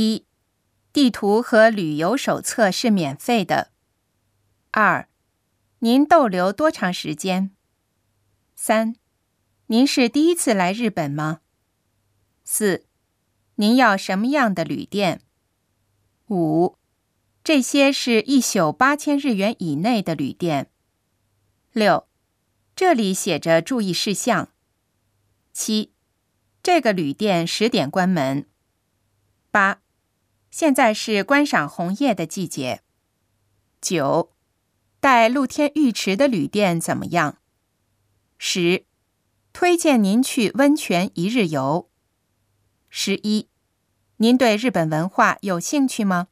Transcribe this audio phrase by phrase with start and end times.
[0.00, 0.24] 一、
[0.94, 3.70] 地图和旅游手册是免费的。
[4.70, 5.10] 二、
[5.80, 7.50] 您逗留多长时间？
[8.54, 8.96] 三、
[9.66, 11.42] 您是第一次来日本吗？
[12.44, 12.86] 四、
[13.56, 15.20] 您要什么样的旅店？
[16.28, 16.78] 五、
[17.44, 20.70] 这些是一宿八千日元以内的旅店。
[21.72, 22.08] 六、
[22.74, 24.48] 这里写着注意事项。
[25.52, 25.92] 七、
[26.62, 28.46] 这个旅店十点关门。
[29.50, 29.82] 八、
[30.50, 32.82] 现在是观赏红叶的季节。
[33.80, 34.32] 九、
[34.98, 37.38] 带露天浴池的旅店怎么样？
[38.36, 38.84] 十、
[39.52, 41.88] 推荐您去温泉一日游。
[42.88, 43.48] 十一、
[44.16, 46.28] 您对日本文化有兴趣吗？